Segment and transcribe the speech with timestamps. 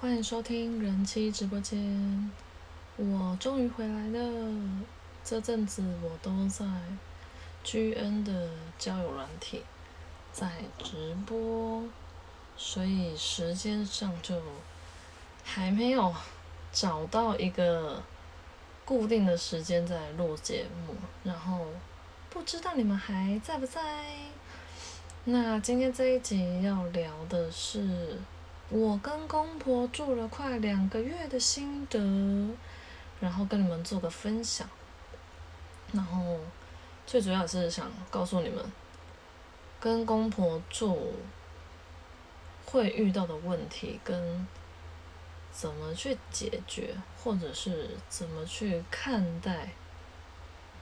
[0.00, 2.30] 欢迎收听人妻直播间，
[2.96, 4.54] 我终于回来了。
[5.24, 6.64] 这阵子我都在
[7.64, 8.48] GN 的
[8.78, 9.64] 交友软体
[10.32, 10.48] 在
[10.78, 11.82] 直播，
[12.56, 14.40] 所以时间上就
[15.42, 16.14] 还没有
[16.70, 18.00] 找到一个
[18.84, 20.94] 固定的时间在录节目，
[21.24, 21.66] 然后
[22.30, 24.14] 不知道你们还在不在？
[25.24, 28.16] 那今天这一集要聊的是
[28.70, 31.98] 我跟公婆住了快两个月的心得，
[33.20, 34.68] 然后跟你们做个分享。
[35.92, 36.38] 然后
[37.06, 38.64] 最主要是想告诉你们，
[39.80, 41.14] 跟公婆住
[42.66, 44.46] 会遇到的问题，跟
[45.50, 49.70] 怎么去解决，或者是怎么去看待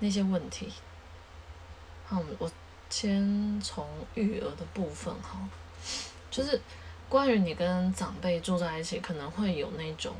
[0.00, 0.72] 那些问题。
[2.06, 2.50] 好，我。
[2.88, 5.36] 先从育儿的部分哈，
[6.30, 6.58] 就是
[7.08, 10.14] 关于你跟长辈住在一起，可能会有那种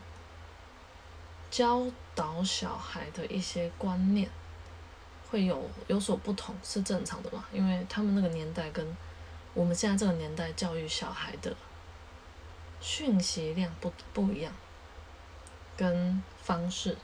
[1.51, 1.83] 教
[2.15, 4.29] 导小孩的一些观念
[5.31, 7.45] 会有有所不同，是正常的嘛？
[7.53, 8.97] 因为他们那个年代跟
[9.55, 11.55] 我们现在这个年代教育小孩的
[12.81, 14.53] 讯息量不不一样，
[15.77, 16.97] 跟方式。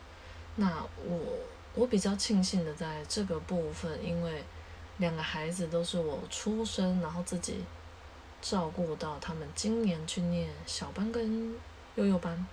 [0.57, 1.19] 那我
[1.75, 4.45] 我比较庆幸的在这个部分，因为。
[4.99, 7.65] 两个孩子都是我出生，然后自己
[8.43, 11.55] 照顾到他们今年去念小班跟
[11.95, 12.47] 幼幼班，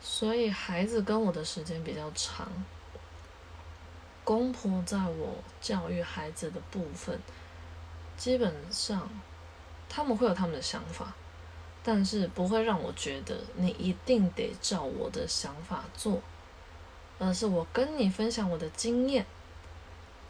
[0.00, 2.48] 所以孩子跟我的时间比较长。
[4.24, 7.18] 公婆在我教育孩子的部分，
[8.16, 9.10] 基本上
[9.88, 11.14] 他们会有他们的想法，
[11.82, 16.22] 但是不会让我觉得你一定得照我的想法做，
[17.18, 19.26] 而是我跟你分享我的经验。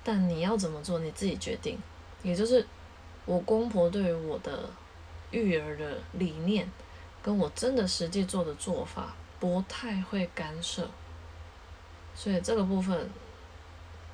[0.04, 1.78] 但你要怎么做，你自己决定。
[2.22, 2.66] 也就是
[3.28, 4.70] 我公婆对于我的
[5.30, 6.66] 育儿的理念，
[7.22, 10.88] 跟我真的实际做的做法不太会干涉，
[12.14, 13.10] 所以这个部分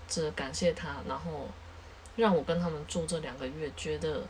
[0.09, 1.47] 只感谢他，然后
[2.16, 4.25] 让我跟他们住这两个月，觉得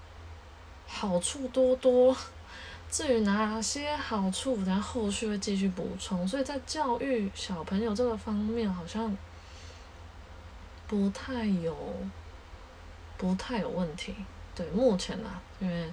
[0.87, 2.15] 好处多多。
[2.91, 6.29] 至于哪些好处，等下后续会继续补充。
[6.29, 9.17] 所以在教育小朋友这个方面，好像。
[10.87, 11.75] 不太有，
[13.17, 14.15] 不太有问题。
[14.55, 15.29] 对，目前呢，
[15.61, 15.93] 因为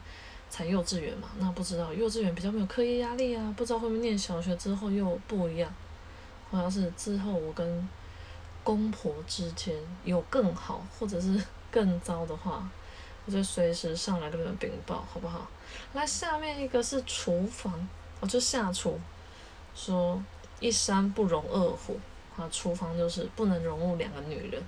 [0.50, 5.74] 才幼稚园嘛，那不知道幼稚园比较没有课业压力啊，不知道会不会念小学之后又不一样。
[6.52, 7.90] 或者是之后我跟
[8.62, 9.74] 公婆之间
[10.04, 12.70] 有更好，或者是更糟的话，
[13.26, 15.50] 我就随时上来跟你们禀报，好不好？
[15.94, 17.88] 来，下面一个是厨房，
[18.20, 19.00] 我就下厨，
[19.74, 20.22] 说
[20.60, 21.98] 一山不容二虎，
[22.38, 24.62] 啊，厨房就是不能容入两个女人。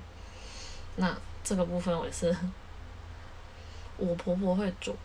[0.95, 2.33] 那这个部分我也是，
[3.97, 4.95] 我婆婆会煮，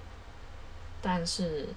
[1.01, 1.69] 但是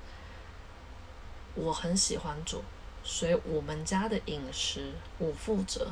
[1.55, 2.63] 我很喜欢煮，
[3.03, 5.87] 所以我们家的饮食我负责，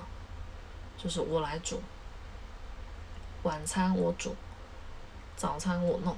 [0.97, 1.81] 就是我来煮，
[3.43, 4.35] 晚餐我煮，
[5.35, 6.15] 早餐我弄，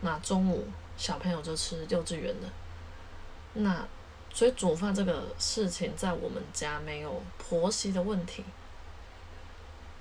[0.00, 2.48] 那中午小朋友就吃幼稚园的，
[3.54, 3.86] 那
[4.32, 8.44] 所以煮饭这个事情在我们家没有婆媳的问题，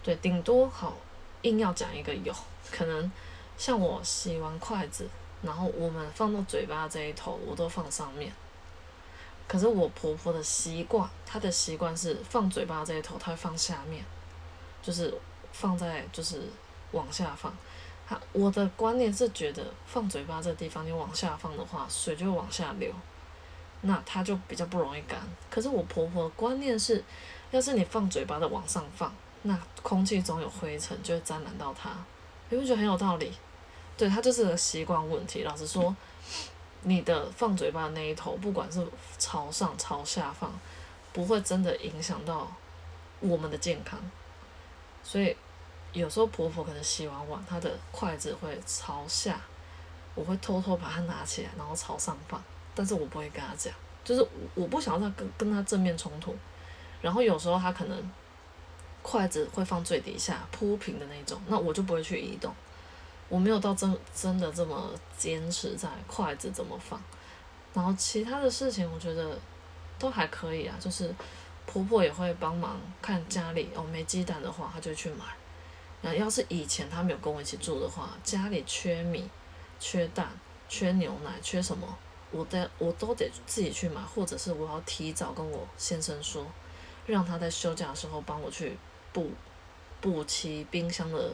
[0.03, 0.93] 对，顶多好。
[1.41, 2.33] 硬要讲一个有
[2.71, 3.11] 可能，
[3.57, 5.07] 像我洗完筷子，
[5.41, 8.31] 然后我们放到嘴巴这一头，我都放上面。
[9.47, 14.03] 可是我婆婆的习惯，她的习惯是放嘴巴这一头，她会放下面，
[14.81, 15.13] 就是
[15.51, 16.43] 放在就是
[16.91, 17.55] 往下放。
[18.07, 22.91] 她我的观念是觉得放嘴巴这地方，你往下放的话，水就往下流，
[23.81, 25.19] 那它就比较不容易干。
[25.49, 27.03] 可是我婆婆的观念是，
[27.51, 29.13] 要是你放嘴巴的往上放。
[29.43, 31.91] 那空气中有灰尘就会沾染到它，
[32.49, 33.31] 你不觉得很有道理？
[33.97, 35.43] 对，它就是个习惯问题。
[35.43, 35.95] 老实说，
[36.81, 38.85] 你的放嘴巴的那一头，不管是
[39.17, 40.51] 朝上朝下放，
[41.11, 42.51] 不会真的影响到
[43.19, 43.99] 我们的健康。
[45.03, 45.35] 所以
[45.93, 49.39] 有时候婆婆可能洗完碗，她的筷子会朝下，
[50.13, 52.43] 我会偷偷把它拿起来，然后朝上放。
[52.75, 53.73] 但是我不会跟她讲，
[54.03, 56.35] 就是我不想要跟跟她正面冲突。
[57.01, 58.11] 然后有时候她可能。
[59.07, 62.51] 筷子会放最底下铺平的那种，那我就不会去移动。
[63.29, 66.99] 我没有到真真的这么坚持在筷子怎么放，
[67.71, 69.37] 然后其他的事情我觉得
[69.99, 70.75] 都还可以啊。
[70.79, 71.13] 就是
[71.67, 75.23] 婆婆也会帮忙看家里哦，没鸡蛋的话，她就去买。
[76.01, 79.29] 那要是以前她没有跟我一起住的话，家里缺米、
[79.79, 80.27] 缺蛋、
[80.67, 81.87] 缺牛奶、缺什么，
[82.31, 86.43] 我得我都得自己去买，或者是我要提早跟我先生说，
[87.05, 88.75] 让他在休假的时候帮我去。
[89.15, 89.31] 补
[90.01, 91.31] 补齐冰箱的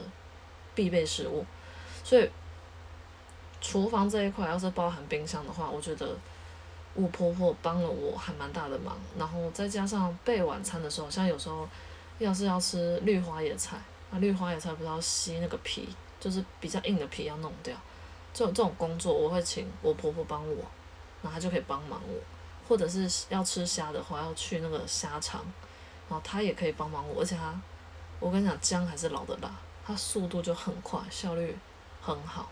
[0.72, 1.44] 必备食物，
[2.04, 2.30] 所以
[3.60, 6.16] 厨房这一块要是包含冰箱的话，我觉得
[6.94, 11.68] 我婆婆帮了我还蛮大的忙，然后再加上备晚餐的时候，像有时候
[12.18, 13.76] 要是要吃绿花野菜，
[14.12, 15.88] 那绿花野菜不是要吸那个皮，
[16.20, 17.76] 就是比较硬的皮要弄掉，
[18.32, 20.56] 这种这种工作我会请我婆婆帮我，
[21.22, 22.14] 然后她就可以帮忙我，
[22.68, 25.44] 或者是要吃虾的话，要去那个虾场，
[26.08, 27.60] 然后她也可以帮忙我，而且她，
[28.22, 29.50] 我跟你讲姜还是老的辣，
[29.84, 31.56] 它速度就很快，效率
[32.00, 32.48] 很好，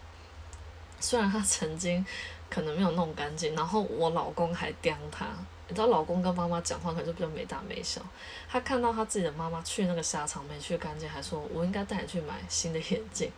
[0.98, 2.04] 虽然她曾经。
[2.50, 5.24] 可能没有弄干净，然后我老公还刁他。
[5.68, 8.02] 你知道，老公跟妈妈讲话可能就比较没大没小。
[8.48, 13.30] 他看到他自己的妈妈去那个沙场没去干净，还说：“我应该带你去买新的眼镜。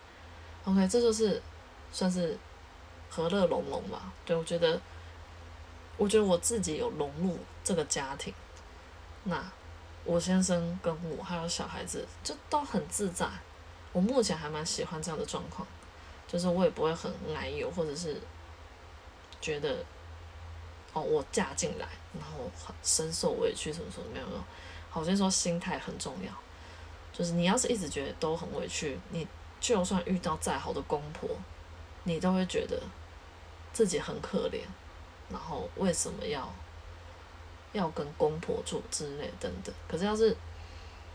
[0.65, 1.43] ”OK，这就是
[1.93, 2.39] 算是
[3.11, 4.11] 和乐融融吧。
[4.25, 4.81] 对我觉得，
[5.99, 8.33] 我觉得我自己有融入这个家庭。
[9.25, 9.37] 那
[10.05, 13.27] 我先生跟我还有小孩子就都很自在。
[13.93, 15.67] 我目前还蛮喜欢这样的状况，
[16.27, 18.21] 就是我也不会很奶油，或者是。
[19.41, 19.85] 觉得，
[20.93, 21.85] 哦，我嫁进来，
[22.15, 24.41] 然后很深受委屈，什么什么没有用。
[24.89, 26.33] 好像说心态很重要，
[27.13, 29.27] 就是你要是一直觉得都很委屈，你
[29.59, 31.29] 就算遇到再好的公婆，
[32.05, 32.81] 你都会觉得
[33.73, 34.61] 自己很可怜，
[35.29, 36.49] 然后为什么要
[37.73, 39.75] 要跟公婆住之类等等。
[39.89, 40.37] 可是要是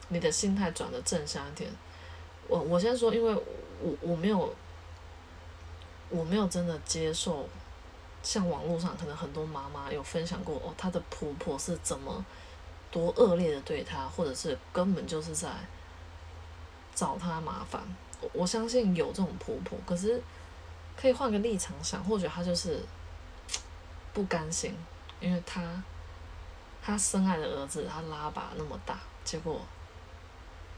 [0.09, 1.71] 你的心态转的正向一点，
[2.47, 3.33] 我我先说，因为
[3.81, 4.53] 我我没有
[6.09, 7.47] 我没有真的接受。
[8.23, 12.25] 像网络上可能很多妈妈有分享过哦，她的婆婆是怎么
[12.91, 15.49] 多恶劣的对她，或者是根本就是在
[16.93, 17.81] 找她麻烦。
[18.33, 20.21] 我相信有这种婆婆，可是
[20.97, 22.81] 可以换个立场想，或者她就是
[24.13, 24.75] 不甘心，
[25.21, 25.81] 因为她
[26.87, 29.59] 他深爱的儿子他拉拔那么大，结果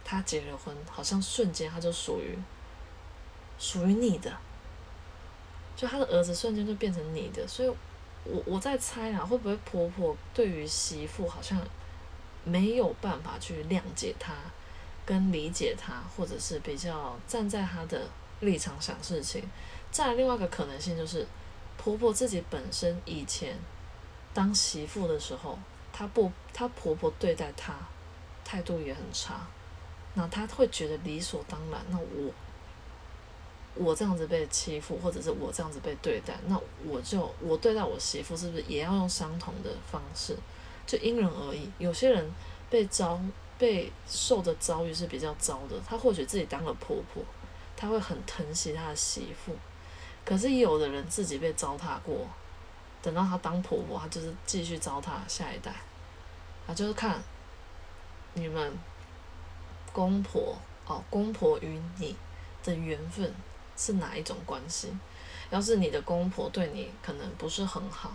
[0.03, 2.35] 他结了婚，好像瞬间他就属于
[3.59, 4.35] 属于你的。
[5.75, 7.69] 就他的儿子瞬间就变成你的，所以，
[8.23, 11.61] 我我在猜啊，会不会婆婆对于媳妇好像
[12.43, 14.33] 没有办法去谅解她，
[15.05, 18.01] 跟理解她，或者是比较站在她的
[18.39, 19.47] 立场想事情。
[19.91, 21.27] 再来另外一个可能性就是，
[21.77, 23.55] 婆婆自己本身以前
[24.33, 25.57] 当媳妇的时候，
[25.99, 27.73] 她不，她婆婆对待她
[28.45, 29.45] 态度也很差，
[30.13, 31.81] 那她会觉得理所当然。
[31.89, 32.31] 那我。
[33.75, 40.35] 我这样子被欺负，或者是我这样子被对待，那我就我对待我媳妇是不是也要用相同的方式？
[40.85, 41.69] 就因人而异。
[41.77, 42.29] 有些人
[42.69, 43.17] 被遭
[43.57, 47.23] 被受的遭遇是比较糟的，他或许自己当了婆婆，
[47.77, 49.55] 他会很疼惜他的媳妇。
[50.25, 52.27] 可是有的人自己被糟蹋过，
[53.01, 55.73] 等到她当婆婆，她就是继续糟蹋下一代。
[56.69, 57.19] 啊，就是看
[58.33, 58.77] 你们
[59.91, 60.55] 公婆
[60.85, 62.15] 哦，公婆与你
[62.63, 63.33] 的缘分。
[63.81, 64.91] 是哪一种关系？
[65.49, 68.11] 要是你的公婆对你可能不是很好，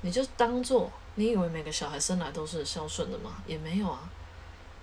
[0.00, 3.36] 你就当做你以为每个小孩生来都是孝顺的吗？
[3.46, 4.10] 也没有啊。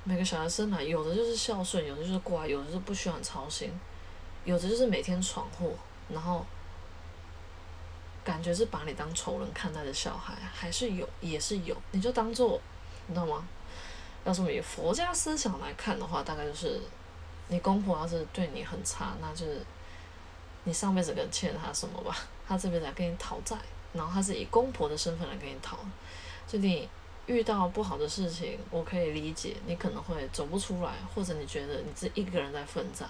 [0.06, 3.78] 每个小孩生来有的就是孝顺，有的就是乖，有的是不需要你操心，
[4.46, 5.74] 有的就是每天闯祸，
[6.08, 6.46] 然后
[8.24, 11.76] 感觉是把你当仇人看待的小孩，还是有，也是有。
[11.92, 12.62] 你就当做，
[13.07, 13.48] 你知道吗？
[14.24, 16.80] 要是以佛家思想来看的话，大概就是
[17.48, 19.62] 你公婆要是对你很差，那就是。
[20.63, 22.15] 你上辈子跟欠他什么吧？
[22.48, 23.57] 他这辈子来跟你讨债，
[23.94, 25.75] 然后他是以公婆的身份来跟你讨。
[26.48, 26.88] 就你
[27.25, 33.10] 遇到不好的事情，我可以理解，你可能会走不出来，或者你觉得你自己一个人在奋战。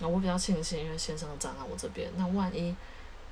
[0.00, 2.10] 那我比较庆幸，因为先生站在我这边。
[2.16, 2.74] 那万一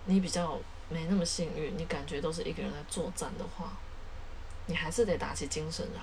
[0.05, 0.57] 你比较
[0.89, 3.77] 没那么幸运，你感觉都是一个人在作战的话，
[4.67, 6.03] 你还是得打起精神来。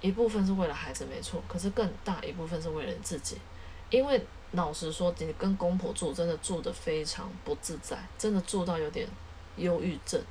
[0.00, 3.38] 一部分是为了孩子，没错，可是更大一部分是为了你自己，
[3.90, 4.24] 因为。
[4.52, 9.04] 老实说，你跟公婆住，真的住的非常不自在，真的住到有点
[9.56, 10.22] 忧郁症，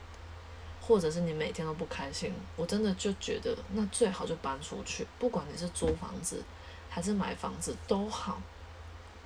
[0.79, 6.41] 或者是你每天都不开心，我真的就觉得那最好就搬出去，不管你是租房子
[6.89, 8.41] 还是买房子都好。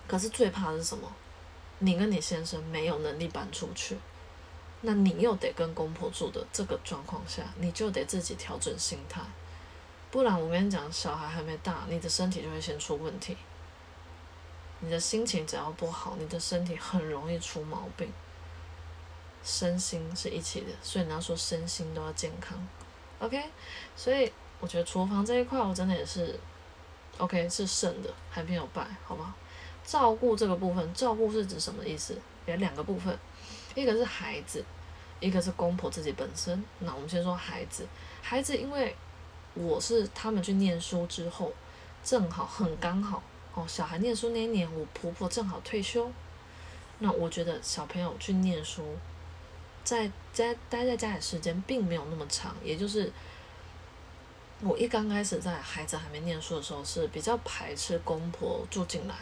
[0.07, 1.07] 可是最怕的是什么？
[1.77, 3.95] 你跟你先生没有能力搬出去，
[4.81, 9.21] 那你又得跟公婆住的这个状况下，你就得自己调整心态，
[10.11, 13.35] 不然我跟你讲，小孩还没大，你的身体就会先出问题。
[14.79, 18.11] 你的心情只要不好，你的身体很容易出毛病。
[19.43, 22.57] 身心是一起的，所以你要说身心都要健康
[23.19, 23.41] ，OK？
[23.95, 24.29] 所以
[24.59, 26.37] 我觉得厨房这一块我真的也是
[27.17, 29.31] OK，是剩的，还没有败，好不好？
[29.85, 32.19] 照顾这个部分，照顾是指什么意思？
[32.45, 33.17] 有两个部分，
[33.77, 34.65] 一个是孩子，
[35.19, 36.63] 一个是公婆自己本身。
[36.79, 37.87] 那我们先说孩子，
[38.23, 38.95] 孩子因为
[39.53, 41.53] 我是他们去念书之后，
[42.03, 43.21] 正好很刚好。
[43.53, 46.11] 哦，小孩念书那一年，我婆婆正好退休。
[46.97, 48.83] 那我觉得小朋友去念书，
[49.83, 53.11] 在在待在家里时间并没有那么长，也就是
[54.61, 59.13] 我一刚开始在孩子还没念书的时候是比较排斥公婆住进来，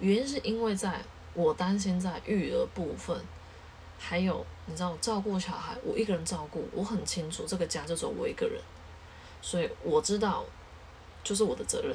[0.00, 1.00] 原因是因为在
[1.32, 3.16] 我担心在育儿部分，
[4.02, 8.58] 还有你知道照顾小孩，我一个人照顾，我很清楚这个家就只有我一个人，
[9.42, 10.42] 所以我知道
[11.22, 11.94] 就是我的责任。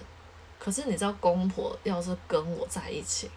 [0.60, 3.30] 可是你知道公婆要是跟我在一起，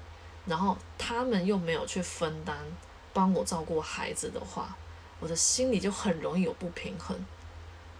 [0.44, 2.56] 然后他们又没有去分担
[3.12, 4.76] 帮我照顾孩子的话，
[5.18, 7.18] 我的心里就很容易有不平衡。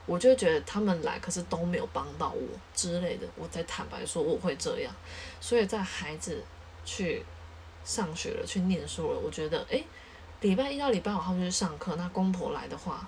[0.06, 3.26] 我就觉得他们来，可是都没有帮到我之类的。
[3.36, 4.94] 我在坦白说我会这样，
[5.40, 6.42] 所以在孩子
[6.84, 7.22] 去
[7.84, 9.84] 上学了、去念书了，我觉得诶，
[10.40, 13.06] 礼拜一到礼拜五他们去上课，那公婆来的话，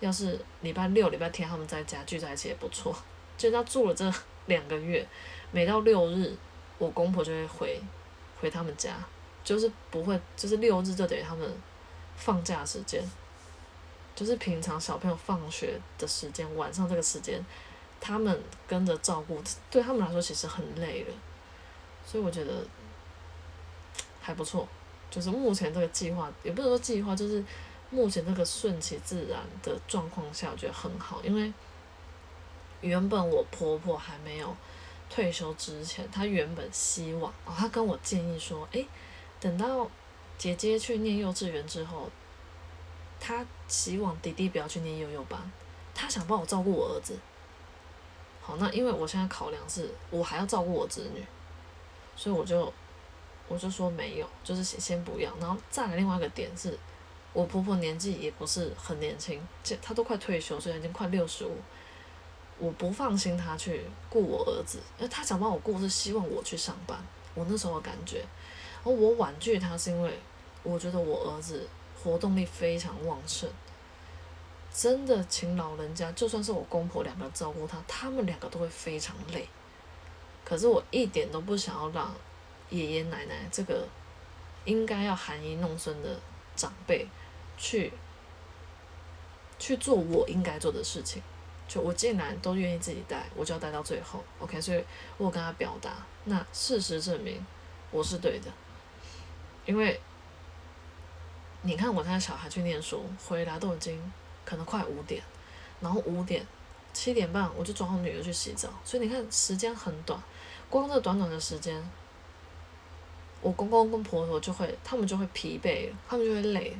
[0.00, 2.94] 要是礼拜六、礼拜天他们在家聚在一起也不错。
[3.36, 4.12] 就他住了这
[4.46, 5.06] 两个月。
[5.52, 6.32] 每到六日，
[6.78, 7.82] 我公婆就会回
[8.40, 8.94] 回他们家，
[9.42, 11.52] 就是不会，就是六日就等于他们
[12.14, 13.02] 放假时间，
[14.14, 17.44] 就是平常小朋友放学的时间，晚上这个时间，
[18.00, 21.12] 他们跟着照顾，对他们来说其实很累了，
[22.06, 22.64] 所以我觉得
[24.20, 24.68] 还不错，
[25.10, 27.44] 就是目前这个计划，也不是说计划，就是
[27.90, 31.52] 目前这个顺其自然的状况下，我觉得很好，因为
[32.80, 34.56] 原本我婆婆还没有。
[35.12, 38.86] 退休之前，她原本希望哦，她跟我建议说，诶，
[39.40, 39.90] 等到
[40.38, 42.08] 姐姐去念幼稚园之后，
[43.18, 45.50] 她希望弟弟不要去念幼幼班，
[45.92, 47.18] 她想帮我照顾我儿子。
[48.40, 51.26] 好，那因为我现在考量是我还要照顾我子女，
[52.14, 52.72] 所以我就
[53.50, 55.28] 我就说没有，就是先先不要。
[55.40, 56.78] 然后再来另外一个点是，
[57.32, 61.56] 我婆婆年纪也不是很年轻，这她都快退休，所以已经快六十五。
[62.58, 66.96] 我不放心她去顾我儿子，因为她想帮我顾，是希望我去上班。
[67.34, 68.24] 我那时候感觉，
[68.84, 70.16] 而我婉拒她是因为
[70.62, 71.66] 我觉得我儿子
[72.00, 73.50] 活动力非常旺盛，
[74.72, 79.48] 真的请老人家，就算是我公婆两个照顾他，他们两个都会非常累。
[80.44, 82.14] 可是我一点都不想要让
[82.70, 83.86] 爷爷奶奶这个
[84.64, 86.18] 应该要含饴弄孙的
[86.56, 87.06] 长辈
[87.58, 87.92] 去
[89.58, 91.22] 去做我应该做的事情。
[91.68, 94.60] 就我既然都愿意自己带，我就要带到最后，OK？
[94.60, 94.84] 所以
[95.16, 97.46] 我跟他表达，那事实证明
[97.92, 98.50] 我是对的，
[99.66, 100.00] 因为
[101.62, 104.12] 你看我家小孩去念书回来都已经
[104.44, 105.22] 可能快五点，
[105.80, 106.44] 然后五点
[106.92, 110.20] 七点半我就装好女儿去洗澡，所以你看时间很短，
[110.68, 111.80] 光这短短的时间，
[113.42, 116.76] 我公公跟婆婆就会他们就会疲惫，他们就会累。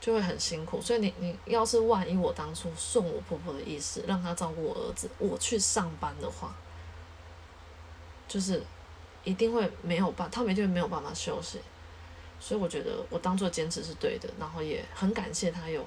[0.00, 6.52] 就会很辛苦，所以你你要是万一我当初顺我婆婆的意思，让她照顾我儿子，我去上班的话，
[8.26, 8.60] 就是
[9.22, 11.60] 一定会没有办，他们一定会没有办法休息。
[12.40, 15.86] 所以我觉得我当做坚持是对的，然后也很感谢他有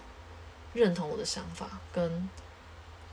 [0.71, 2.29] 认同我的想法跟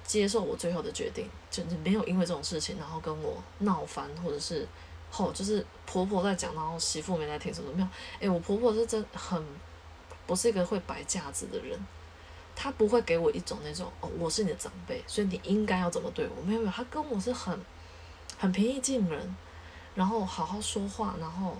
[0.04, 4.64] 接受我最后的决定，就是没有因为这种事情然后跟我闹翻，或者是
[5.16, 7.88] 哦就是婆婆在讲，然后媳妇没在听什么没有。
[8.20, 9.44] 诶，我婆婆是真很。
[10.24, 11.76] 不是一个会摆架子的人，
[12.54, 16.42] 她不会给我一种那种哦，我是你的长辈，所以你应该要怎么对我？
[16.42, 17.58] 没有没有，她跟我是很
[18.38, 19.36] 很平易近人，
[19.96, 21.56] 然后好好说话，然后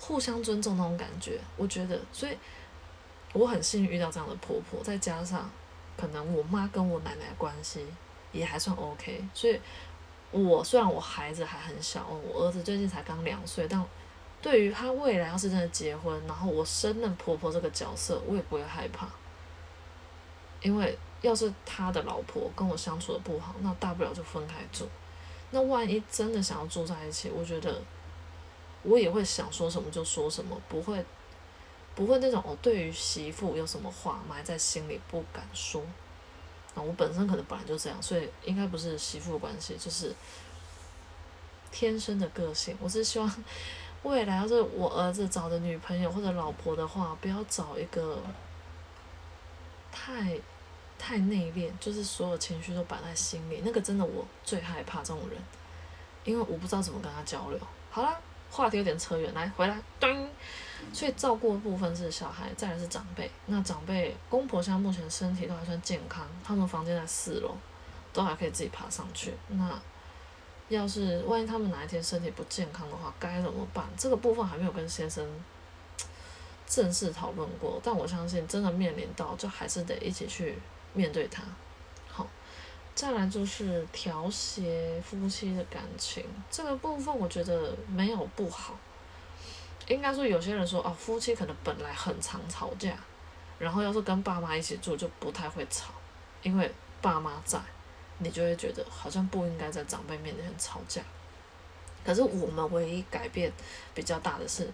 [0.00, 1.40] 互相尊重那种感觉。
[1.56, 2.36] 我觉得，所以
[3.32, 5.48] 我很幸运遇到这样的婆婆，再加上
[5.96, 7.86] 可能我妈跟我奶奶关系
[8.32, 9.58] 也还算 OK，所以
[10.32, 13.84] 我虽然我孩子还很小，我儿子最近才刚两岁，但。
[14.40, 19.06] 对于他未来要是真的结婚，然后我升任婆婆这个角色，我也不会害怕，
[20.60, 24.88] 因为要是他的老婆跟我相处的不好，那大不了就分开住。
[25.52, 27.80] 那万一真的想要住在一起，我觉得
[28.82, 31.04] 我也会想说什么就说什么，不会
[31.94, 35.80] 不会那种哦，对于媳妇有什么话埋在心里不敢说。
[36.74, 40.14] 那我本身可能本来就这样，所以应该不是媳妇关系，就是
[41.70, 42.76] 天生的个性。
[42.80, 43.30] 我是希望。
[44.02, 48.20] 未来要是我儿子找的女朋友或者老婆的话，不要找一个
[49.92, 50.36] 太
[50.98, 55.40] 太内敛，就是所有情绪都摆在心里，那个真的我最害怕这种人，
[56.24, 57.60] 因为我不知道怎么跟他交流。
[57.90, 58.18] 好啦，
[58.52, 59.76] 话题有点扯远，来回来。
[60.92, 63.30] 所以照顾的部分是小孩，再来是长辈。
[63.46, 67.54] 那长辈公婆现在目前身体都还算健康，他们房间在四楼，
[68.12, 69.32] 都还可以自己爬上去。
[69.48, 69.80] 那
[70.68, 73.86] 要是万一他们哪一天身体不健康的话，该怎么办？
[73.96, 75.26] 这个部分还没有跟先生
[76.66, 80.58] 正式讨论过，但我相信真的面临到，就还是得一起去
[80.92, 81.42] 面对它。
[82.94, 88.78] 再来就是调谐夫妻的感情，这个部分我觉得没有不好。
[89.88, 92.96] 应该说有些人说哦，夫妻可能本来很常吵架，
[93.58, 95.92] 然后要是跟爸妈一起住，就不太会吵，
[96.42, 96.70] 因为
[97.00, 97.58] 爸妈在，
[98.18, 101.02] 你就会觉得好像不应该在长辈面前吵架。
[102.04, 103.52] 可是我们唯一改变
[103.94, 104.70] 比较大的是，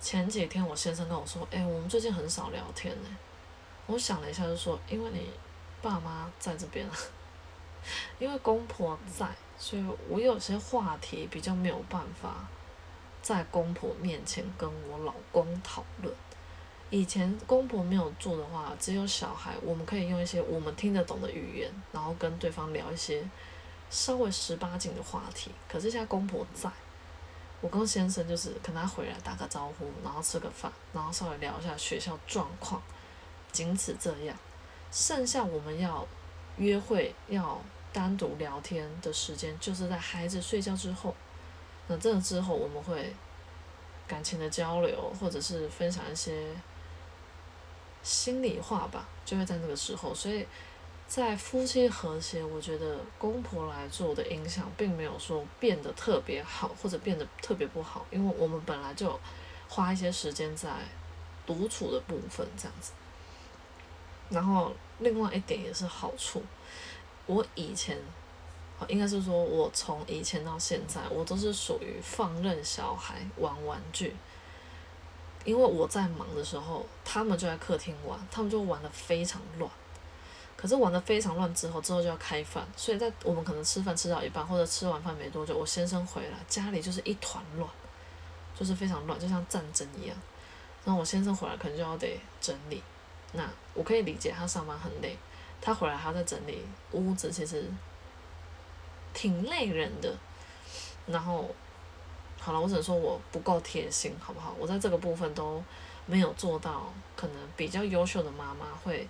[0.00, 3.08] 前几天我先生跟我说：“哎，我们最近很少聊天呢。”
[3.86, 5.30] 我想了一下，就说：“因为你
[5.82, 6.92] 爸妈在这边啊，
[8.18, 9.26] 因为公婆在，
[9.58, 12.48] 所以我有些话题比较没有办法
[13.22, 16.14] 在公婆面前跟我老公讨论。”
[16.90, 23.22] 以前公婆没有做的话，只有小孩，我们可以用一些我们听得懂的语言，然后跟对方聊一些
[23.88, 25.52] 稍微十八禁的话题。
[25.68, 26.68] 可是现在公婆在，
[27.60, 32.82] 我跟先生就是跟他回来打个招呼，然后吃个饭，然后稍微聊一下学校状况，
[33.52, 34.36] 仅此这样。
[34.90, 36.04] 剩下我们要
[36.60, 37.60] 约会、要
[37.92, 41.12] 单独聊天的时间，就是在孩子睡觉之后。
[41.88, 43.12] 那这个之后，我们会
[44.06, 46.46] 感情的交流，或者是分享一些。
[48.02, 50.46] 心里话吧，就会在那个时候，所以
[51.06, 59.20] 在夫妻和谐，我觉得公婆来做的影响，并没有说变得特别好，或者变得特别不好，因为我们本来就
[59.68, 60.70] 花一些时间在
[61.46, 62.92] 独处的部分这样子。
[64.30, 66.42] 然后另外一点也是好处，
[67.26, 67.98] 我以前，
[68.88, 74.14] 应该是说我从以前到现在，我都是属于放任小孩玩玩具。
[75.42, 79.70] 因为我在忙的时候，他们就在客厅玩，他们就玩的非常乱。
[80.54, 87.66] 可是玩的非常乱之后，之后就要开饭，所以在我们可能吃饭吃到一半，或者吃完饭没多久，我先生回来，家里就是一团乱，
[88.54, 90.14] 就是非常乱，就像战争一样。
[90.84, 92.82] 然后我先生回来可能就要得整理，
[93.32, 93.42] 那
[93.74, 95.16] 我可以理解他上班很累，
[95.60, 97.64] 他回来还在整理屋子，其实
[99.12, 100.16] 挺累人的。
[101.06, 101.48] 然后。
[102.42, 104.56] 好了，我只能说我不够贴心，好不好？
[104.58, 105.62] 我在这个部分都
[106.06, 109.06] 没有做到，可能比较优秀的妈妈会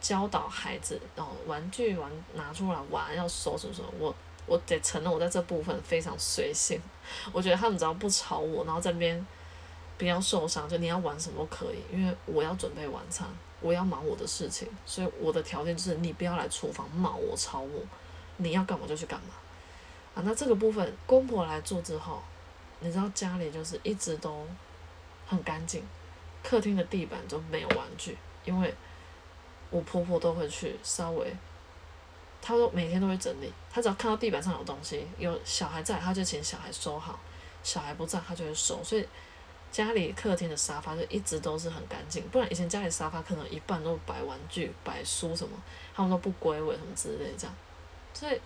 [0.00, 3.88] 教导孩子哦，玩具玩拿出来玩要收什么什么。
[3.98, 4.14] 我
[4.46, 6.80] 我得承认，我在这部分非常随性。
[7.32, 9.26] 我觉得他们只要不吵我，然后这边
[10.02, 13.28] 不要受伤，就你要玩什么都可以，因为我要准备晚餐，
[13.60, 17.80] 我要忙我的事情，所以我的条件就是你不要来厨房骂我吵我，
[18.38, 19.34] 你要干嘛就去干嘛
[20.16, 20.22] 啊。
[20.24, 22.20] 那这个部分公婆来做之后。
[22.84, 24.44] 你知道家里就是一直都
[25.24, 25.84] 很干净，
[26.42, 28.74] 客厅的地板都没有玩具，因为
[29.70, 31.32] 我婆婆都会去稍微，
[32.40, 37.14] 她说每天都会整理，她只要看到地板上有东西，有小孩在，她就请小孩收好；
[37.62, 38.82] 小孩不在，她就会收。
[38.82, 39.06] 所以
[39.72, 45.56] 家里客厅的沙发就一直都是很干净，不然以前家里沙发可能一半都摆玩具、摆书什么，
[45.94, 47.56] 他们都不归位什么之类这样。
[48.12, 48.38] 所以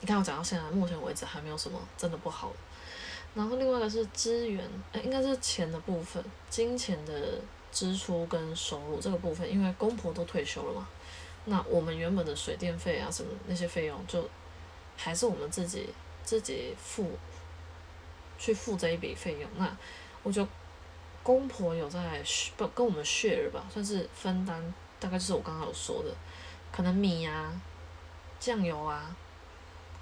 [0.00, 2.50] 你看我讲到现在，目前为止还没有什么真的不好。
[3.34, 7.38] 然后另外一个是资源，呃，应该是钱的部分，金钱的
[7.70, 10.88] 支出跟收入这个部分，因为公婆都退休了嘛，
[11.44, 14.26] 那我们原本的水电费啊什么那些费用，就
[14.96, 15.90] 还是我们自己
[16.24, 17.10] 自己付，
[18.38, 19.50] 去付这一笔费用。
[19.56, 19.76] 那
[20.22, 20.46] 我就
[21.22, 22.22] 公婆有在
[22.56, 24.62] 不跟我们 share 吧，算是分担，
[24.98, 26.10] 大概就是我刚刚有说的，
[26.72, 27.52] 可能米啊、
[28.40, 29.14] 酱油啊，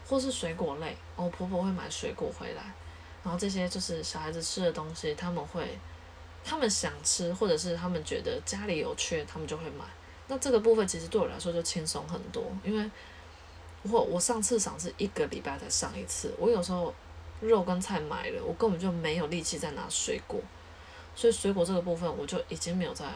[0.06, 2.62] 或是水果类，我婆婆会买水果回来。
[3.24, 5.76] 然后这些就是小孩子吃的东西，他们会，
[6.44, 9.84] 他们想吃，或者是他们觉得家里有缺，他们就会买。
[10.28, 12.88] 那这个部分其实对我来说就轻松很多，因为
[13.82, 16.94] 我我上次赏是一个礼拜才上一次，我有时候
[17.40, 20.40] 肉跟菜买了，我根本就没有力气再拿水果，
[21.14, 23.06] 所以水果这个部分我就已经没有再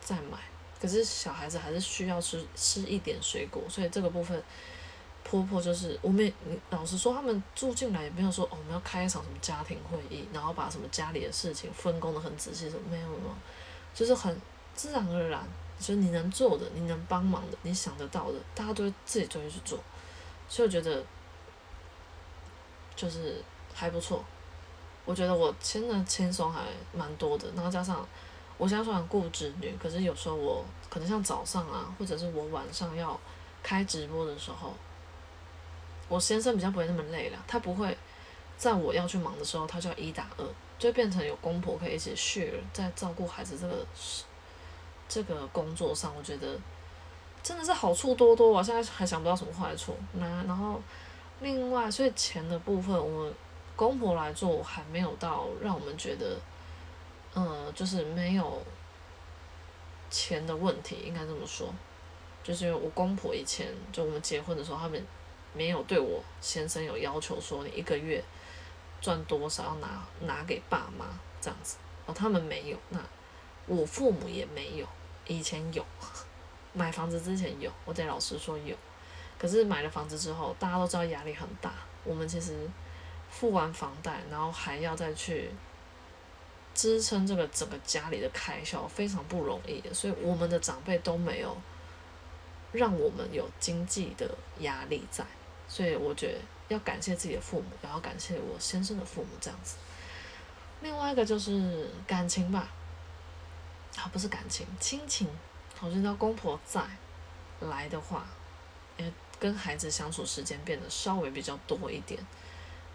[0.00, 0.38] 再买。
[0.80, 4.42] 可是小孩子还是需要吃吃一点水果，所以这个部分。
[5.22, 6.32] 婆婆就是我们，
[6.70, 13.34] 老实说，他们住进来也没有说哦，我们要开一场什么家庭会议，然后把什么家里的事情分工的很仔细，什么没有没有，
[13.94, 14.34] 就是很
[14.74, 15.46] 自然而然，
[15.78, 19.78] 就是你能做的，你能帮忙的，你想得到的，大家都会自己就会去做，
[20.48, 21.04] 所以我觉得
[22.96, 23.40] 就是
[23.80, 24.22] 还不错，
[25.06, 26.60] 我觉得我现在轻松还
[26.92, 28.06] 蛮多的，然后加上
[28.58, 33.18] 我现在虽然顾子女，可是有时候我可能像早上啊，或者是我晚上要
[33.62, 34.74] 开直播的时候。
[36.10, 37.96] 我先生比较不会那么累了，他不会
[38.58, 40.44] 在我要去忙的时候，他就要一打二，
[40.76, 43.86] 就变成有公婆可以一起 share 在照顾孩子这个
[45.08, 46.58] 这个工作上，我觉得
[47.44, 48.60] 真的是好处多多啊！
[48.60, 49.96] 现在还想不到什么坏处。
[50.14, 50.80] 那然后
[51.40, 53.32] 另外，所以钱的部分，我
[53.80, 56.38] 公婆来做还没有到让我们觉得，
[57.32, 58.62] 呃，就是没有
[60.10, 61.72] 钱的问题，应该这么说，
[62.44, 65.02] 就是因为我公婆以前就我们结婚的时候，他们。
[65.52, 68.22] 没有对我先生有要求说你一个月
[69.00, 71.06] 赚多少要拿拿给爸妈
[71.40, 73.00] 这样子哦，他们没有，那
[73.66, 74.86] 我父母也没有，
[75.26, 75.84] 以前有，
[76.72, 78.76] 买房子之前有，我得老实说有。
[79.36, 81.72] 可是买了房子之后，大家都知道压力很大。
[82.04, 82.70] 我们其实
[83.30, 85.50] 付完房贷，然后还要再去
[86.74, 89.94] 支撑这个整个家里的开销，非常不容易的。
[89.94, 91.56] 所以我们的长辈都没有
[92.72, 95.24] 让我们有经济的压力在。
[95.68, 96.38] 所以我觉得
[96.68, 99.76] 要感谢自己的父母，也要感谢我先生的父母这样子。
[100.82, 102.68] 另外一个就是感情吧。
[103.96, 105.28] 啊，不是感情，亲情。
[105.80, 106.80] 我觉得公婆在
[107.60, 108.24] 来的话，
[108.96, 112.20] 也跟孩子相处时间变得稍微比较多一点。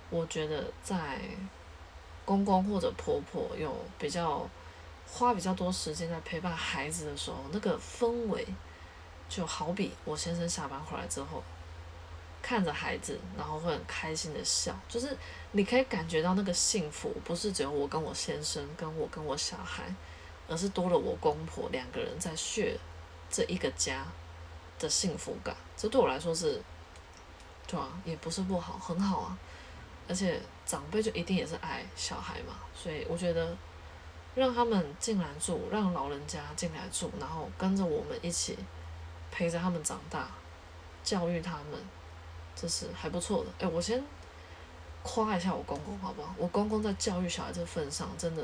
[0.09, 1.19] 我觉得在
[2.23, 4.47] 公公或者婆婆有比较
[5.07, 8.45] 花比较多时间在陪伴孩子的时候，那个氛围
[9.29, 11.43] 就好比我先生下班回来之后，
[12.41, 15.17] 看着孩子，然后会很开心的笑，就是
[15.51, 19.83] 你可以感觉到那个幸福，不是只有我跟我先生，跟我跟我小孩。
[20.47, 22.77] 而是多了我公婆两个人在血
[23.31, 24.05] 这一个家
[24.77, 26.61] 的幸福感，这对我来说是，
[27.65, 29.35] 对啊，也不是不好，很好啊。
[30.07, 33.55] 而且长辈就一定也是爱小孩嘛，所以我觉得
[34.35, 38.57] 让他们进来住，让老人家进来住，然后跟着我们一起
[39.31, 40.27] 陪着他们长大，
[41.03, 41.79] 教育他们，
[42.55, 43.65] 这是还不错的。
[43.65, 44.03] 哎，我先
[45.03, 46.33] 夸一下我公公好不好？
[46.37, 48.43] 我公公在教育小孩这份上真的。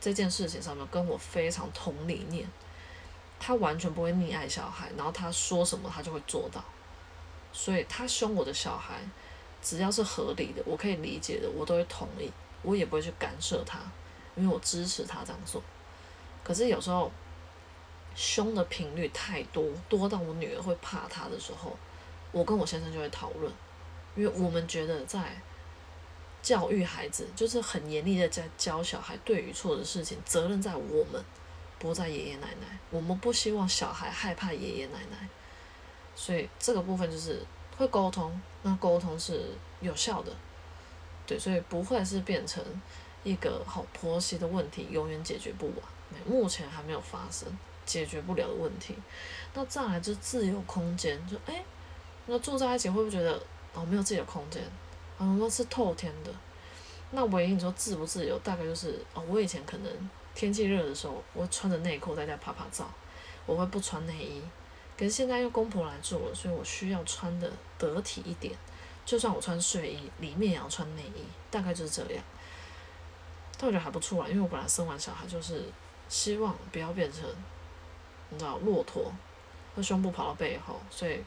[0.00, 2.48] 这件事情上面跟我非常同理念，
[3.40, 6.62] 他完全不会溺爱小孩，然后他说什么他就会做到，
[7.52, 9.00] 所以他凶我的小孩，
[9.62, 12.30] 只要是合理的，我可以理解的，我都会同意，
[12.62, 13.78] 我也不会去干涉他，
[14.36, 15.62] 因为我支持他这样做。
[16.42, 17.10] 可是有时候
[18.14, 21.76] 凶的频率太多，多到我女儿会怕他的时候，
[22.32, 23.52] 我跟我先生就会讨论，
[24.16, 25.40] 因为我们觉得在。
[26.40, 31.22] 教育孩子就是很严厉的在教小孩对与错的事情，责任在我们，
[31.80, 32.78] 不在爷爷奶奶。
[32.90, 35.28] 我们不希望小孩害怕爷爷奶奶，
[36.14, 37.44] 所以这个部分就是
[37.78, 39.40] 会沟通，那沟通是
[39.80, 40.32] 有效的，
[41.24, 42.62] 对，所以不会是变成
[43.22, 45.76] 一个好婆媳的问题，永远解决不完。
[46.26, 47.46] 目前还没有发生
[47.86, 48.96] 解决不了的问题。
[49.54, 51.64] 那再来就是自由空间，就哎，
[52.26, 53.40] 那住在一起会不会觉得
[53.72, 54.60] 哦没有自己的空间？
[55.16, 56.32] 我们是透天的，
[57.12, 62.88] 那唯一你说自不自由，大概就是哦，我以前可能天气热的时候，我穿着内裤在家拍拍照，
[63.46, 64.42] 我会不穿内衣。
[64.98, 68.52] 可是现在用公婆来住了，所以我需要穿的得体一点，
[69.06, 72.24] 就算我穿睡衣，里面也要穿内衣，大概就是这样。
[73.56, 75.64] 但我觉得还不错啊，因为我本来生完小孩就是
[76.08, 77.22] 希望不要变成
[78.30, 79.12] 你知道骆驼，
[79.76, 81.22] 和胸部跑到背后，所以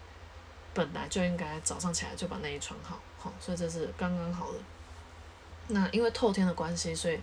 [0.74, 3.00] 本来就应该早上起来就把内衣穿好。
[3.18, 4.58] 好，所以这是刚刚好的。
[5.68, 7.20] 那因为透天的关系，所以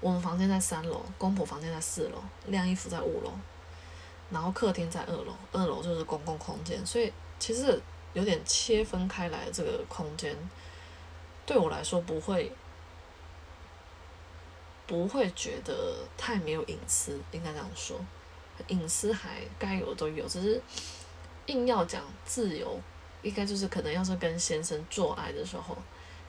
[0.00, 3.32] 我们房间在三楼，公婆房间在四楼，晾衣服在五楼，
[4.30, 7.80] 然后客厅在二楼，二楼就是公共空间，所以其实
[8.12, 10.36] 有点切分开来的这个空间，
[11.44, 12.52] 对我来说不会
[14.86, 17.98] 不会觉得太没有隐私，应该这样说，
[18.68, 20.62] 隐私还该有的都有，只是
[21.46, 22.80] 硬要讲自由。
[23.22, 25.76] 应该就是可能要是跟先生做爱的时候，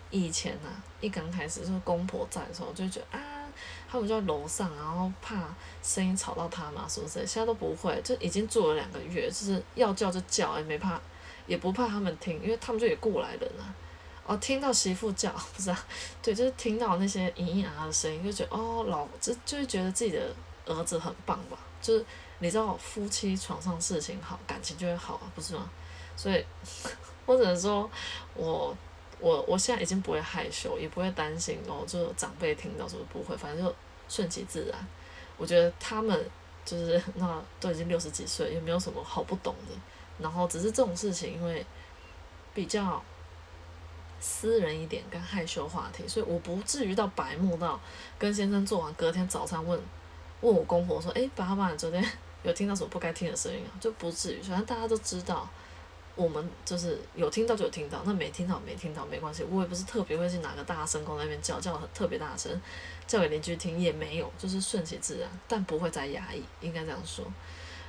[0.09, 0.67] 以前呐，
[0.99, 3.40] 一刚开始就是公婆在的时候，就觉得啊，
[3.91, 7.27] 他们就在楼上，然后怕声音吵到他嘛，是不是？
[7.27, 10.97] 现在都不会，就已经住了两个月，就是要叫就叫，也没怕，
[11.45, 13.75] 也不怕他们听，因为他们就也过来人啊。
[14.25, 15.85] 哦，听到媳妇叫，不是啊，
[16.21, 20.33] 对，就是听到那些咿咿啊啊的声音，就觉得哦，老就就是觉得自己的
[20.65, 22.05] 儿子很棒吧，就是
[22.39, 25.69] 你知道夫妻床上事情好，感情就会好啊，不是吗？
[26.15, 26.45] 所以，
[27.25, 27.89] 或者说，
[28.35, 28.73] 我
[29.21, 33.73] 我我现在已经不会害羞，也不会担心哦，就长辈听到是不会，反正就
[34.09, 34.87] 顺其自然。
[35.37, 36.29] 我觉得他们
[36.65, 39.75] 就是那都已经六十几岁，也没有什么好不懂的。
[40.19, 41.63] 然后只是这种事情，因为
[42.53, 43.01] 比较
[44.19, 47.79] 私人一点，跟害羞话题，所以我不至于到白目到
[48.17, 49.79] 跟先生做完隔天早上问
[50.41, 52.03] 问我公婆说：“哎，爸爸，你昨天
[52.43, 55.47] 有听到什么不该听的声音啊？”就不至于，反正大家都知道。
[56.15, 59.43] 我们就是有听到就有听到，那没听到没听到没关系。
[59.43, 62.61] 我也不是特别会去哪个大声公那边叫叫特别大声，
[63.07, 67.25] 叫给邻居听也没有，就是顺其自然，但不会再压抑，应该这样说。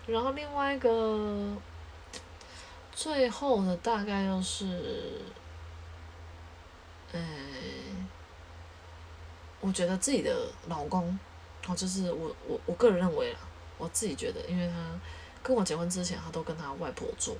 [0.06, 1.56] 然后另外一个
[2.92, 5.20] 最后的大概就是，
[7.12, 8.08] 嗯，
[9.60, 11.18] 我觉得自己的老公，
[11.66, 13.40] 哦，就是我我我个人认为啊，
[13.78, 14.74] 我自己觉得，因为他
[15.42, 17.36] 跟我结婚之前，他都跟他外婆住。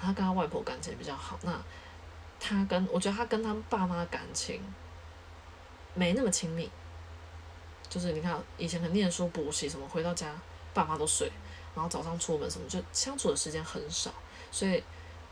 [0.00, 1.60] 他跟他外婆感情比较好，那
[2.38, 4.62] 他跟我觉得他跟他爸妈感情
[5.94, 6.70] 没那么亲密，
[7.88, 10.32] 就是你看以前可能念书补习什么，回到家
[10.72, 11.30] 爸妈都睡，
[11.74, 14.10] 然后早上出门什么，就相处的时间很少，
[14.50, 14.82] 所以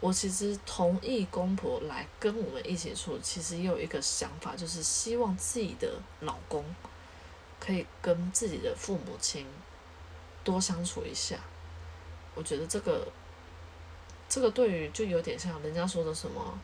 [0.00, 6.64] 我其实同意公婆来跟我们一起住，其实也有一个想法，就是希望自己的老公
[7.58, 9.46] 可以跟自己的父母亲
[10.44, 11.36] 多相处一下。
[12.34, 13.06] 我觉得这个
[14.28, 16.58] 这个对于就有点像人家说的什么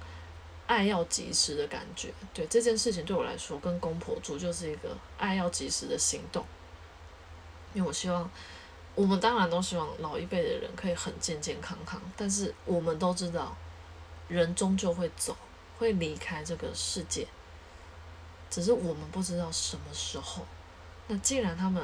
[0.66, 6.44] 爱要及时的感觉，对这件事情对我来说，跟公婆住就是一个爱要及时的行动，
[7.72, 8.30] 因为我希望。
[8.96, 13.52] 我们当然都希望老一辈的人可以很健健康康，但是我们都知道，
[14.28, 15.36] 人终究会走，
[15.76, 17.26] 会离开这个世界，
[18.48, 20.46] 只是我们不知道什么时候。
[21.08, 21.82] 那既然他们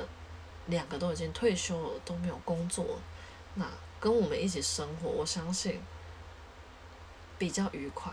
[0.66, 2.86] 两个都已经退休了，都没有工作，
[3.54, 3.66] 那
[4.00, 5.80] 跟我们一起生活，我相信
[7.38, 8.12] 比较愉快，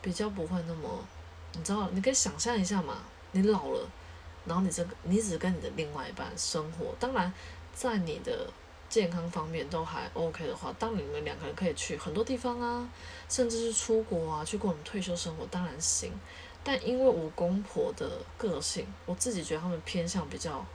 [0.00, 1.04] 比较不会那么，
[1.52, 2.98] 你知道，你可以想象一下嘛，
[3.32, 3.86] 你老了，
[4.46, 7.32] 然后你这个你只跟你的另外一半生活，当然。
[7.74, 8.50] 在你的
[8.88, 12.88] 健康方面都还 OK 的话，当你们两个人可以去很多地方啊，
[13.28, 16.12] 甚至是出国啊，去过我们退休生活，当然行。
[16.64, 20.66] 但因为我公婆的个性，我自己觉得他们偏向比较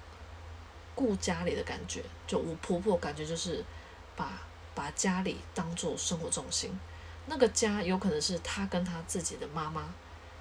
[0.95, 2.01] 顾家里的感觉。
[2.25, 3.61] 就我婆婆感觉就是
[4.15, 4.41] 把
[4.75, 6.79] 把家里当做生活重心，
[7.25, 9.93] 那个家有可能是他跟他自己的妈妈，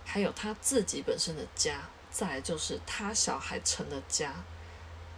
[0.05, 1.81] 还有他自己本身的家，
[2.11, 4.35] 再就是他小孩成的家。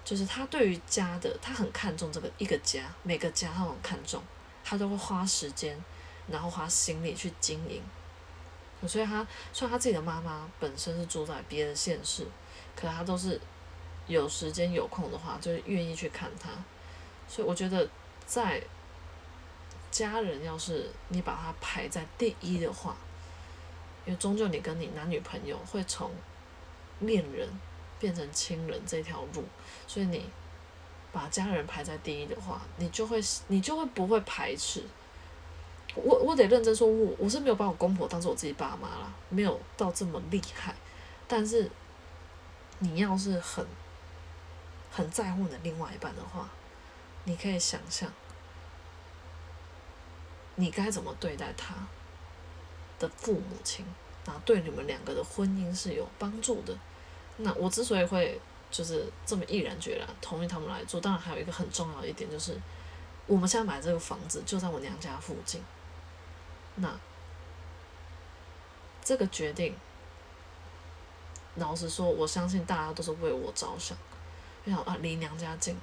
[0.04, 4.22] 就是他对于家的，他很看重这个一个家，每个家他很看重，
[4.62, 5.82] 他都会花时间，
[6.28, 7.82] 然后花心力去经营。
[8.86, 12.26] 所以他虽然他自己的妈妈本身是住在别的县市，
[12.76, 13.40] 可他都是
[14.06, 16.50] 有时间有空的话，就愿意去看他。
[17.26, 17.88] 所以我觉得，
[18.26, 18.62] 在
[19.90, 22.96] 家人要是你把他排在第一的话，
[24.06, 26.10] 因为终究你跟你男女朋友会从
[27.00, 27.48] 恋人。
[28.00, 29.42] 变成亲人这条路，
[29.86, 30.28] 所以你
[31.10, 34.82] 把家人排在第一的话，你就会你就会不会排斥。
[35.94, 40.74] 我我得认真说，我我是没有把我公婆当做我自己爸妈了，没有到这么厉害。
[41.26, 41.70] 但是
[42.80, 43.64] 你要是很
[44.90, 46.50] 很在乎你的另外一半的话，
[47.24, 48.12] 你可以想象
[50.56, 51.74] 你该怎么对待他
[52.98, 53.84] 的父母亲，
[54.24, 56.76] 然后对你们两个的婚姻是有帮助的。
[57.38, 62.56] 那我之所以会就是这么毅然决然同意他们来做，当然还有一个很重要的一点就是，
[63.26, 65.60] 我们现在买这个房子就在我娘家附近。
[66.76, 66.96] 那
[69.02, 69.74] 这个决定，
[71.56, 73.96] 老实说，我相信大家都是为我着想，
[74.64, 75.76] 就想啊离娘家近，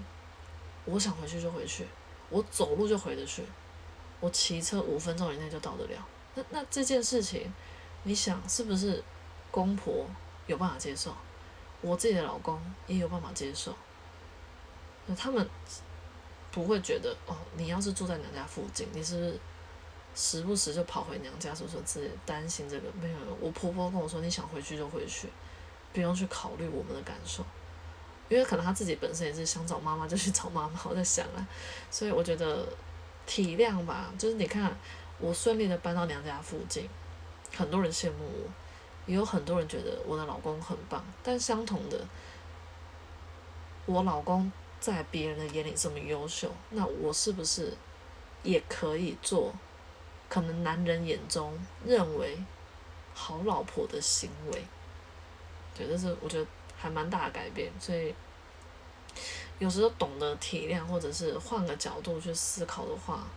[0.85, 1.85] 我想回去就回去，
[2.29, 3.43] 我走路就回得去，
[4.19, 6.07] 我骑车五分钟以内就到得了。
[6.35, 7.53] 那那这件事情，
[8.03, 9.03] 你想是不是
[9.49, 10.05] 公婆
[10.47, 11.13] 有办法接受？
[11.81, 13.75] 我自己的老公也有办法接受，
[15.07, 15.49] 那他们
[16.51, 19.39] 不会觉得哦，你要是住在娘家附近，你是不是
[20.13, 22.91] 时不时就跑回娘家，说说自己担心这个？
[23.01, 25.27] 没有，我婆婆跟我说，你想回去就回去，
[25.91, 27.43] 不用去考虑我们的感受，
[28.31, 31.47] 因为可能他自己本身也是想找妈妈就去找妈妈，我在想啊，
[31.91, 32.65] 所以我觉得
[33.27, 34.75] 体谅吧，就是你看
[35.19, 36.89] 我顺利的搬到娘家附近，
[37.53, 38.49] 很多人羡慕我。
[39.07, 41.99] 也有很多人觉得我的老公很棒，但相同的，
[43.87, 47.73] 我老公在别人的眼里这么优秀，那我是不是
[48.43, 49.51] 也可以做
[50.29, 52.37] 可能男人眼中认为
[53.15, 54.63] 好老婆的行为？
[55.75, 56.45] 对，这是我觉得
[56.81, 57.71] 还蛮大的改变。
[57.79, 58.15] 所以
[59.59, 63.27] 有时候懂得体谅，或者是换个角度去思考的话，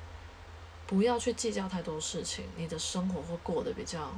[0.86, 4.10] 不要去计较太多事情，你的生活会过得比较。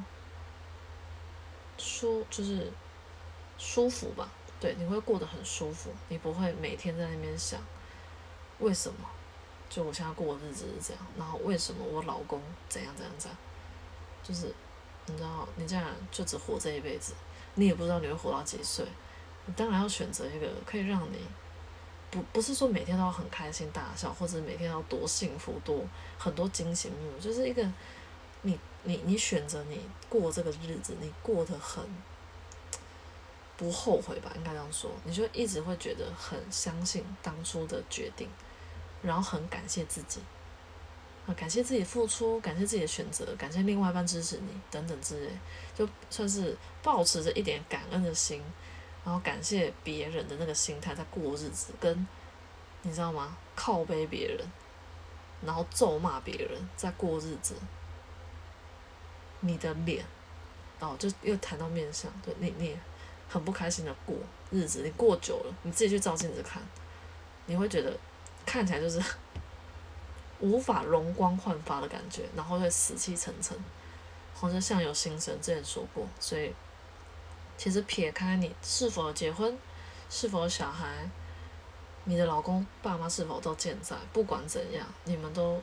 [1.78, 2.72] 舒就是
[3.58, 4.26] 舒服吧，
[4.58, 7.60] 对，你会过得很舒服，你不会每天在那边想
[8.60, 9.06] 为什么，
[9.68, 13.38] 就我现在过的日子是这样，然后为什么我老公怎样怎样怎样，
[14.22, 14.54] 就是
[15.04, 17.12] 你知道，你这样就只活这一辈子，
[17.56, 18.86] 你也不知道你会活到几岁，
[19.46, 21.18] 你当然要选择一个可以让你
[22.10, 25.84] 不不是说每天都要很开心大笑，或者每天要多幸福多
[26.18, 27.66] 很多惊喜目，就是一个
[28.42, 28.58] 你。
[28.88, 31.84] 你你选择你过这个日子，你过得很
[33.56, 34.30] 不后悔吧？
[34.36, 38.28] 应该这样说，你就一直会觉得很相信当初的决定，
[39.02, 40.20] 然后很感谢自己，
[41.26, 45.32] 啊，感谢自己付出，感谢自己的选择，感谢另外一半支持你等等之类，
[45.74, 48.40] 就算是保持着一点感恩的心，
[49.06, 52.06] 然后感谢别人的那个心态在过日子，跟
[52.82, 53.36] 你知道吗？
[53.54, 54.44] 靠背别人，
[55.42, 57.54] 然后咒骂别人在过日子。
[59.40, 60.04] 你的脸，
[60.80, 62.76] 哦，就又谈到面相，对你，你
[63.28, 64.16] 很不开心的过
[64.50, 66.60] 日子，你过久了，你自己去照镜子看，
[67.46, 67.96] 你会觉得
[68.44, 69.00] 看起来就是
[70.40, 73.56] 无法容光焕发的感觉，然后会死气沉沉，
[74.34, 75.32] 好像像有心神。
[75.40, 76.52] 之前说过，所以
[77.56, 79.56] 其实撇开你是否结婚，
[80.08, 81.08] 是否小孩，
[82.04, 85.60] 你的老公爸妈是否都健在，不管怎样，你们都。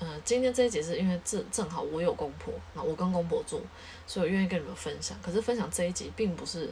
[0.00, 3.60] 嗯，今天这一集是因为正正好我有公婆，那我跟公婆住，
[4.04, 5.16] 所以我愿意跟你们分享。
[5.22, 6.68] 可是分享这一集并不是，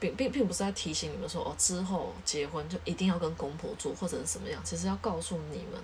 [0.00, 4.58] 并并并不是在提醒你们说哦，之后结婚就一定要跟公婆住或者是什么样。
[4.64, 5.78] 其实要告诉你们，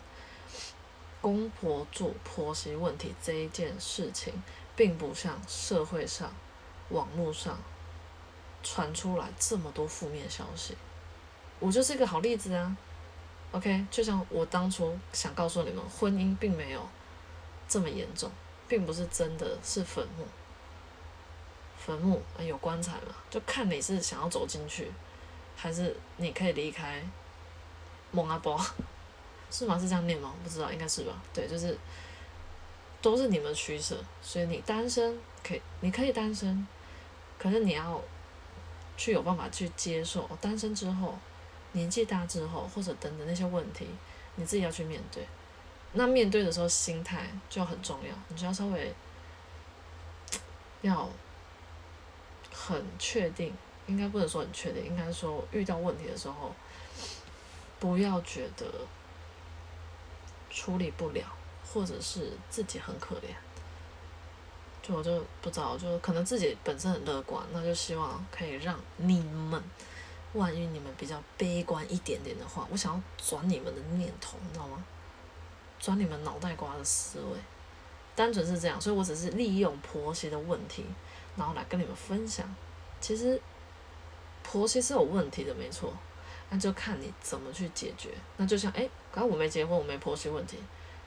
[1.20, 4.32] 公婆住婆媳问题这一件事情，
[4.74, 6.32] 并不像社会上、
[6.90, 7.58] 网络上
[8.62, 10.76] 传出来这么多负面消息。
[11.58, 12.76] 我就是一个好例子啊。
[13.52, 16.86] OK，就像我当初想告诉你们，婚姻并没有
[17.68, 18.30] 这么严重，
[18.68, 20.24] 并不是真的是坟墓。
[21.76, 23.14] 坟墓有棺材嘛？
[23.28, 24.92] 就看你是想要走进去，
[25.56, 27.02] 还是你可以离开。
[28.12, 28.60] 蒙阿波
[29.52, 29.78] 是吗？
[29.78, 30.34] 是这样念吗？
[30.42, 31.12] 不知道，应该是吧。
[31.32, 31.78] 对，就是
[33.00, 36.66] 都是你们取舍，所以你单身可以，你可以单身，
[37.40, 38.00] 可是你要
[38.96, 41.18] 去有办法去接受单身之后。
[41.72, 43.86] 年纪大之后，或者等等那些问题，
[44.34, 45.24] 你自己要去面对。
[45.92, 48.12] 那面对的时候，心态就很重要。
[48.26, 48.92] 你就要稍微
[50.82, 51.08] 要
[52.52, 53.54] 很确定，
[53.86, 56.52] 应该不能说很确定，应该说遇到问题的时候，
[57.78, 58.66] 不要觉得
[60.50, 61.24] 处理不了，
[61.72, 63.32] 或者是自己很可怜。
[64.92, 69.62] 我就不知道，就可能自己本身很乐观，那就希望可以让你们。
[70.32, 74.80] 万一你们比较悲观一点点的话，我想要转你们的念头，你知道吗？
[75.80, 77.36] 转你们脑袋瓜的思维，
[78.14, 80.84] 单纯是这样，所以我只是利用婆媳的问题，
[81.34, 82.46] 然后来跟你们分享。
[83.00, 83.42] 其实
[84.44, 85.92] 婆媳是有问题的，没错，
[86.50, 88.10] 那就看你怎么去解决。
[88.36, 90.58] 那就像，哎，刚刚我没结婚，我没婆媳问题，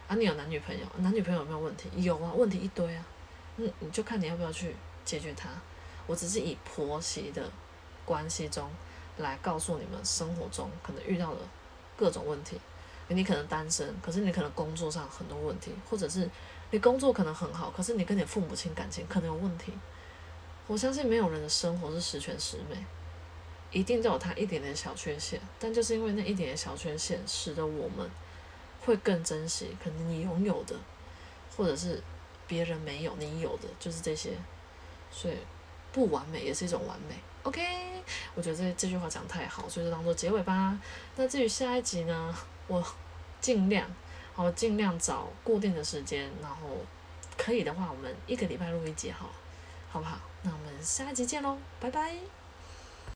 [0.10, 1.90] 啊，你有男女朋友，男女朋友有没有问题？
[1.96, 3.06] 有啊，问题一堆啊。
[3.58, 5.50] 嗯，你就看你要不要去解决它。
[6.08, 7.50] 我只是以婆媳的
[8.06, 8.70] 关系中。
[9.18, 11.40] 来告诉你们生活中可能遇到的
[11.96, 12.60] 各种问题，
[13.10, 16.28] 你可能单身，可是你可能工作上很多问题，或者是
[16.72, 19.72] 你工作可能很好，可是你跟你父母亲感情可能有问题。
[20.66, 22.84] 我相信没有人的生活是十全十美，
[23.70, 28.10] 一定都有他一点点小缺陷，但就是因为那一点点小缺陷，使得我们
[28.84, 30.76] 会更珍惜可能你拥有的，
[31.56, 32.02] 或者是
[32.54, 34.30] 别人没有你有的，就是这些。
[35.12, 35.36] 所以
[35.92, 37.16] 不完美也是一种完美。
[37.42, 37.62] OK，
[38.36, 40.80] 我觉得这这句话讲太好，所以就当做结尾吧。
[41.16, 42.36] 那至于下一集呢，
[42.68, 42.84] 我
[43.42, 43.88] 尽量，
[44.34, 46.58] 好尽量找固定的时间，然后
[47.36, 49.30] 可以的话，我们一个礼拜录一集，好，
[49.90, 50.20] 好不好？
[50.44, 52.43] 那我们下一集见喽，拜拜。